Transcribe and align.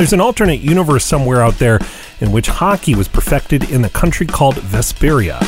There's 0.00 0.14
an 0.14 0.20
alternate 0.22 0.60
universe 0.60 1.04
somewhere 1.04 1.42
out 1.42 1.58
there 1.58 1.78
in 2.22 2.32
which 2.32 2.48
hockey 2.48 2.94
was 2.94 3.06
perfected 3.06 3.70
in 3.70 3.84
a 3.84 3.90
country 3.90 4.26
called 4.26 4.54
Vesperia. 4.54 5.38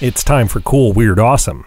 It's 0.00 0.24
time 0.24 0.48
for 0.48 0.62
Cool, 0.62 0.94
Weird, 0.94 1.18
Awesome. 1.18 1.66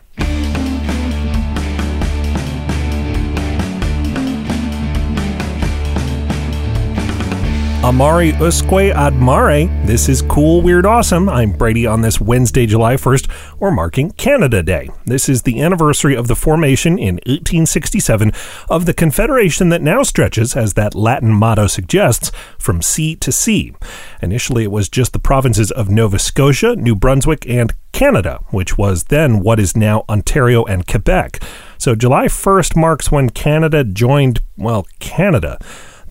Amari 7.84 8.31
usque 8.39 8.93
ad 8.95 9.13
mare. 9.21 9.68
This 9.86 10.07
is 10.07 10.21
Cool, 10.21 10.61
Weird, 10.61 10.86
Awesome. 10.86 11.27
I'm 11.27 11.52
Brady 11.52 11.86
on 11.86 12.00
this 12.00 12.18
Wednesday, 12.18 12.65
July 12.65 12.95
1st. 12.95 13.29
We're 13.59 13.71
marking 13.71 14.11
Canada 14.11 14.63
Day. 14.63 14.89
This 15.04 15.27
is 15.27 15.41
the 15.41 15.61
anniversary 15.61 16.15
of 16.15 16.29
the 16.29 16.36
formation 16.36 16.97
in 16.97 17.15
1867 17.25 18.32
of 18.69 18.86
the 18.86 18.93
Confederation 18.93 19.68
that 19.68 19.82
now 19.82 20.01
stretches, 20.01 20.55
as 20.55 20.75
that 20.75 20.96
Latin 20.96 21.33
motto 21.33 21.68
suggests, 21.68 22.32
from 22.57 22.82
sea 22.82 23.18
to 23.18 23.33
sea. 23.33 23.73
Initially, 24.21 24.64
it 24.64 24.71
was 24.71 24.87
just 24.87 25.11
the 25.11 25.20
provinces 25.20 25.70
of 25.70 25.89
Nova 25.89 26.20
Scotia, 26.20 26.78
New 26.78 26.95
Brunswick, 26.95 27.45
and 27.50 27.73
Canada, 27.92 28.39
which 28.51 28.78
was 28.78 29.04
then 29.06 29.42
what 29.42 29.59
is 29.59 29.75
now 29.75 30.06
Ontario 30.07 30.64
and 30.64 30.87
Quebec. 30.87 31.43
So 31.78 31.95
July 31.95 32.28
1st 32.28 32.78
marks 32.78 33.11
when 33.11 33.30
Canada 33.30 33.84
joined, 33.84 34.39
well, 34.56 34.88
Canada. 35.00 35.58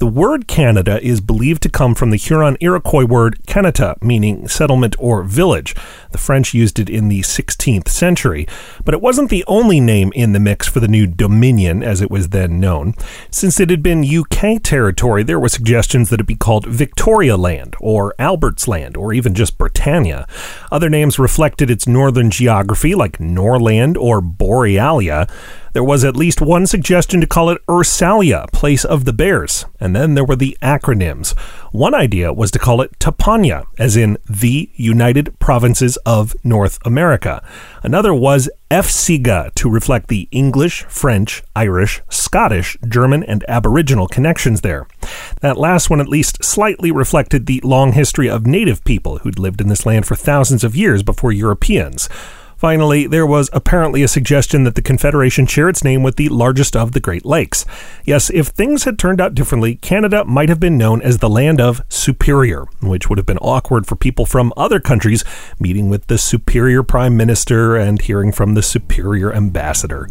The 0.03 0.09
word 0.09 0.49
Canada 0.49 1.01
is 1.01 1.21
believed 1.21 1.63
to 1.63 1.69
come 1.69 1.95
from 1.95 2.11
the 2.11 2.17
Huron 2.17 2.57
Iroquois 2.61 3.05
word 3.05 3.39
Kanata, 3.47 4.03
meaning 4.03 4.49
settlement 4.49 4.97
or 4.99 5.23
village. 5.23 5.77
The 6.11 6.19
French 6.19 6.53
used 6.53 6.81
it 6.81 6.91
in 6.91 7.07
the 7.07 7.21
16th 7.21 7.87
century, 7.87 8.49
but 8.85 8.95
it 8.95 9.01
wasn't 9.01 9.31
the 9.31 9.45
only 9.47 9.79
name 9.79 10.11
in 10.17 10.33
the 10.33 10.41
mix 10.41 10.67
for 10.67 10.81
the 10.81 10.89
new 10.89 11.07
Dominion, 11.07 11.85
as 11.85 12.01
it 12.01 12.11
was 12.11 12.31
then 12.31 12.59
known. 12.59 12.97
Since 13.31 13.61
it 13.61 13.71
had 13.71 13.81
been 13.81 14.05
UK 14.05 14.61
territory, 14.61 15.23
there 15.23 15.39
were 15.39 15.49
suggestions 15.49 16.11
that 16.11 16.19
it 16.19 16.27
be 16.27 16.35
called 16.35 16.67
Victoria 16.67 17.37
Land, 17.37 17.77
or 17.79 18.13
Albert's 18.19 18.67
Land, 18.67 18.97
or 18.97 19.13
even 19.13 19.35
just 19.35 19.57
Britannia. 19.57 20.27
Other 20.73 20.91
names 20.91 21.21
reflected 21.21 21.71
its 21.71 21.87
northern 21.87 22.33
geography, 22.33 22.97
like 22.97 23.21
Norland 23.21 23.97
or 23.97 24.21
Borealia. 24.21 25.29
There 25.73 25.83
was 25.83 26.05
at 26.05 26.17
least 26.17 26.43
one 26.43 26.67
suggestion 26.67 27.21
to 27.23 27.27
call 27.27 27.49
it 27.49 27.65
Ursalia, 27.67 28.51
place 28.53 28.85
of 28.85 29.07
the 29.07 29.13
bears, 29.13 29.65
and 29.81 29.97
then 29.97 30.15
there 30.15 30.25
were 30.25 30.37
the 30.37 30.57
acronyms. 30.61 31.37
One 31.73 31.95
idea 31.95 32.31
was 32.31 32.51
to 32.51 32.59
call 32.59 32.83
it 32.83 32.99
Tuponia, 32.99 33.65
as 33.79 33.97
in 33.97 34.19
the 34.29 34.71
United 34.75 35.39
Provinces 35.39 35.97
of 36.05 36.37
North 36.45 36.79
America. 36.85 37.43
Another 37.83 38.13
was 38.13 38.51
EFSIGA 38.71 39.55
to 39.55 39.71
reflect 39.71 40.09
the 40.09 40.29
English, 40.31 40.83
French, 40.85 41.43
Irish, 41.57 42.03
Scottish, 42.11 42.77
German, 42.87 43.23
and 43.25 43.43
Aboriginal 43.49 44.07
connections 44.07 44.61
there. 44.61 44.87
That 45.41 45.57
last 45.57 45.89
one 45.89 46.01
at 46.01 46.09
least 46.09 46.45
slightly 46.45 46.91
reflected 46.91 47.47
the 47.47 47.63
long 47.65 47.93
history 47.93 48.29
of 48.29 48.47
native 48.47 48.85
people 48.85 49.19
who'd 49.19 49.39
lived 49.39 49.63
in 49.63 49.69
this 49.69 49.87
land 49.87 50.07
for 50.07 50.17
thousands 50.17 50.65
of 50.65 50.77
years 50.77 51.03
before 51.03 51.33
Europeans. 51.33 52.11
Finally, 52.63 53.09
there 53.09 53.27
was 53.27 53.51
apparently 53.53 54.05
a 54.05 54.07
suggestion 54.07 54.63
that 54.63 54.77
the 54.77 54.83
Confederation 54.83 55.47
share 55.47 55.69
its 55.69 55.83
name 55.83 56.05
with 56.05 56.15
the 56.15 56.29
largest 56.29 56.77
of 56.77 56.93
the 56.93 57.01
Great 57.01 57.27
Lakes. 57.27 57.67
Yes, 58.05 58.31
if 58.31 58.47
things 58.47 58.85
had 58.85 59.01
turned 59.01 59.21
out 59.21 59.35
differently, 59.35 59.75
Canada 59.75 60.25
might 60.25 60.49
have 60.49 60.61
been 60.61 60.79
known 60.79 61.03
as 61.03 61.19
the 61.19 61.29
land 61.29 61.61
of 61.61 61.83
Superior, 61.89 62.67
which 62.81 63.09
would 63.09 63.19
have 63.19 63.27
been 63.27 63.39
awkward 63.39 63.85
for 63.89 63.97
people 63.97 64.27
from 64.27 64.53
other 64.57 64.79
countries 64.79 65.25
meeting 65.59 65.91
with 65.91 66.07
the 66.07 66.19
Superior 66.19 66.85
Prime 66.85 67.17
Minister 67.17 67.75
and 67.75 68.01
hearing 68.01 68.31
from 68.31 68.55
the 68.55 68.63
Superior 68.63 69.35
Ambassador. 69.35 70.07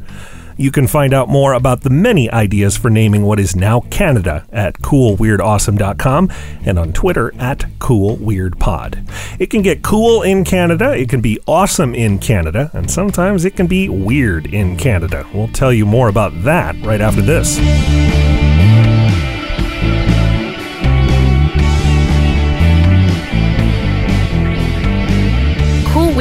You 0.61 0.69
can 0.69 0.85
find 0.85 1.11
out 1.11 1.27
more 1.27 1.53
about 1.53 1.81
the 1.81 1.89
many 1.89 2.29
ideas 2.29 2.77
for 2.77 2.91
naming 2.91 3.23
what 3.23 3.39
is 3.39 3.55
now 3.55 3.79
Canada 3.89 4.45
at 4.51 4.75
coolweirdawesome.com 4.75 6.29
and 6.63 6.77
on 6.77 6.93
Twitter 6.93 7.33
at 7.39 7.61
coolweirdpod. 7.79 9.09
It 9.39 9.49
can 9.49 9.63
get 9.63 9.81
cool 9.81 10.21
in 10.21 10.43
Canada, 10.43 10.95
it 10.95 11.09
can 11.09 11.19
be 11.19 11.39
awesome 11.47 11.95
in 11.95 12.19
Canada, 12.19 12.69
and 12.73 12.91
sometimes 12.91 13.43
it 13.43 13.55
can 13.55 13.65
be 13.65 13.89
weird 13.89 14.45
in 14.53 14.77
Canada. 14.77 15.25
We'll 15.33 15.47
tell 15.47 15.73
you 15.73 15.87
more 15.87 16.09
about 16.09 16.43
that 16.43 16.75
right 16.83 17.01
after 17.01 17.23
this. 17.23 18.30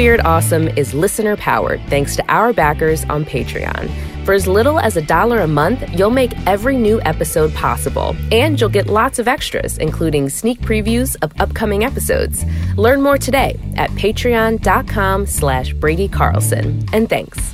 Weird 0.00 0.22
Awesome 0.22 0.68
is 0.78 0.94
listener 0.94 1.36
powered 1.36 1.78
thanks 1.90 2.16
to 2.16 2.24
our 2.32 2.54
backers 2.54 3.04
on 3.10 3.26
Patreon. 3.26 3.90
For 4.24 4.32
as 4.32 4.46
little 4.46 4.80
as 4.80 4.96
a 4.96 5.02
dollar 5.02 5.40
a 5.40 5.46
month, 5.46 5.84
you'll 5.90 6.08
make 6.08 6.32
every 6.46 6.78
new 6.78 7.02
episode 7.02 7.52
possible, 7.52 8.16
and 8.32 8.58
you'll 8.58 8.70
get 8.70 8.86
lots 8.86 9.18
of 9.18 9.28
extras, 9.28 9.76
including 9.76 10.30
sneak 10.30 10.58
previews 10.62 11.16
of 11.20 11.38
upcoming 11.38 11.84
episodes. 11.84 12.46
Learn 12.78 13.02
more 13.02 13.18
today 13.18 13.60
at 13.76 13.90
patreon.com 13.90 15.26
slash 15.26 15.74
Brady 15.74 16.08
Carlson. 16.08 16.82
And 16.94 17.06
thanks. 17.06 17.52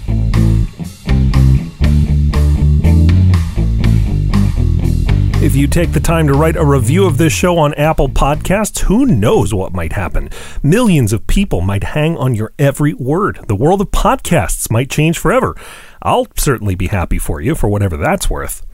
You 5.57 5.67
take 5.67 5.93
the 5.93 6.01
time 6.01 6.27
to 6.27 6.35
write 6.35 6.57
a 6.57 6.65
review 6.65 7.07
of 7.07 7.19
this 7.19 7.33
show 7.33 7.57
on 7.57 7.73
Apple 7.75 8.09
Podcasts, 8.09 8.81
who 8.81 9.07
knows 9.07 9.55
what 9.55 9.73
might 9.73 9.93
happen? 9.95 10.29
Millions 10.63 11.13
of 11.13 11.27
people 11.27 11.61
might 11.61 11.83
hang 11.83 12.17
on 12.17 12.35
your 12.35 12.53
every 12.59 12.93
word. 12.93 13.41
The 13.49 13.55
world 13.55 13.81
of 13.81 13.91
podcasts 13.91 14.71
might 14.71 14.91
change 14.91 15.19
forever. 15.19 15.57
I'll 16.03 16.27
certainly 16.37 16.75
be 16.75 16.89
happy 16.89 17.19
for 17.19 17.41
you 17.41 17.55
for 17.55 17.69
whatever 17.69 17.97
that's 17.97 18.29
worth. 18.29 18.67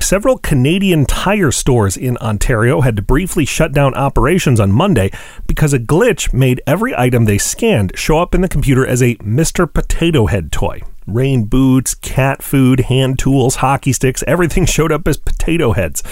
Several 0.00 0.38
Canadian 0.38 1.04
tire 1.04 1.50
stores 1.50 1.96
in 1.96 2.16
Ontario 2.18 2.80
had 2.80 2.96
to 2.96 3.02
briefly 3.02 3.44
shut 3.44 3.72
down 3.72 3.94
operations 3.94 4.60
on 4.60 4.72
Monday 4.72 5.10
because 5.46 5.72
a 5.74 5.78
glitch 5.78 6.32
made 6.32 6.62
every 6.66 6.96
item 6.96 7.26
they 7.26 7.38
scanned 7.38 7.92
show 7.94 8.18
up 8.18 8.34
in 8.34 8.40
the 8.40 8.48
computer 8.48 8.86
as 8.86 9.02
a 9.02 9.16
Mr. 9.16 9.72
Potato 9.72 10.26
Head 10.26 10.50
toy. 10.50 10.80
Rain 11.14 11.44
boots, 11.44 11.94
cat 11.94 12.40
food, 12.42 12.80
hand 12.80 13.18
tools, 13.18 13.56
hockey 13.56 13.92
sticks, 13.92 14.22
everything 14.26 14.64
showed 14.66 14.92
up 14.92 15.08
as 15.08 15.16
potato 15.16 15.72
heads. 15.72 16.02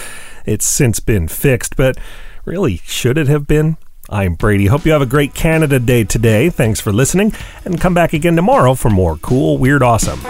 It's 0.45 0.67
since 0.67 0.99
been 0.99 1.29
fixed, 1.29 1.77
but 1.77 1.97
really, 2.45 2.79
should 2.85 3.17
it 3.17 3.29
have 3.29 3.47
been? 3.47 3.77
I'm 4.11 4.35
Brady. 4.35 4.67
Hope 4.67 4.87
you 4.87 4.93
have 4.93 5.03
a 5.03 5.07
great 5.07 5.35
Canada 5.35 5.79
Day 5.79 6.03
today. 6.03 6.51
Thanks 6.51 6.81
for 6.81 6.93
listening, 6.93 7.33
and 7.65 7.81
come 7.81 7.95
back 7.95 8.13
again 8.13 8.37
tomorrow 8.37 8.75
for 8.75 8.91
more 8.91 9.17
cool, 9.19 9.59
weird, 9.59 9.83
awesome. 9.83 10.21